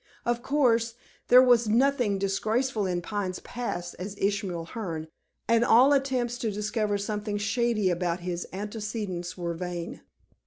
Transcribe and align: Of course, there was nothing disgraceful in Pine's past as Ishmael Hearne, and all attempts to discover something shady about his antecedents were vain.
Of 0.25 0.41
course, 0.41 0.95
there 1.27 1.43
was 1.43 1.69
nothing 1.69 2.17
disgraceful 2.17 2.87
in 2.87 3.03
Pine's 3.03 3.37
past 3.41 3.95
as 3.99 4.17
Ishmael 4.17 4.69
Hearne, 4.73 5.09
and 5.47 5.63
all 5.63 5.93
attempts 5.93 6.39
to 6.39 6.49
discover 6.49 6.97
something 6.97 7.37
shady 7.37 7.91
about 7.91 8.21
his 8.21 8.47
antecedents 8.51 9.37
were 9.37 9.53
vain. 9.53 10.01